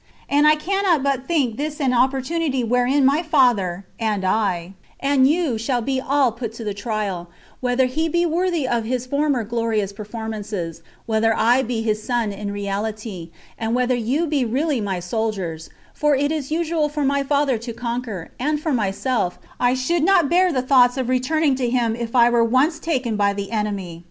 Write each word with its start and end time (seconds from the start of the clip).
And 0.27 0.47
I 0.47 0.55
cannot 0.55 1.03
but 1.03 1.27
think 1.27 1.57
this 1.57 1.79
an 1.79 1.93
opportunity 1.93 2.63
wherein 2.63 3.05
my 3.05 3.21
father, 3.21 3.85
and 3.99 4.25
I, 4.25 4.73
and 4.99 5.27
you 5.29 5.59
shall 5.59 5.83
be 5.83 6.01
all 6.01 6.31
put 6.31 6.53
to 6.53 6.63
the 6.63 6.73
trial, 6.73 7.29
whether 7.59 7.85
he 7.85 8.09
be 8.09 8.25
worthy 8.25 8.67
of 8.67 8.83
his 8.83 9.05
former 9.05 9.43
glorious 9.43 9.93
performances, 9.93 10.81
whether 11.05 11.35
I 11.37 11.61
be 11.61 11.83
his 11.83 12.01
son 12.01 12.31
in 12.31 12.51
reality, 12.51 13.29
and 13.59 13.75
whether 13.75 13.93
you 13.93 14.25
be 14.25 14.43
really 14.43 14.81
my 14.81 14.99
soldiers; 14.99 15.69
for 15.93 16.15
it 16.15 16.31
is 16.31 16.49
usual 16.49 16.89
for 16.89 17.03
my 17.05 17.21
father 17.21 17.59
to 17.59 17.71
conquer; 17.71 18.31
and 18.39 18.59
for 18.59 18.73
myself, 18.73 19.37
I 19.59 19.75
should 19.75 20.01
not 20.03 20.29
bear 20.31 20.51
the 20.51 20.63
thoughts 20.63 20.97
of 20.97 21.09
returning 21.09 21.53
to 21.57 21.69
him 21.69 21.95
if 21.95 22.15
I 22.15 22.27
were 22.27 22.43
once 22.43 22.79
taken 22.79 23.17
by 23.17 23.33
the 23.33 23.51
enemy. 23.51 23.99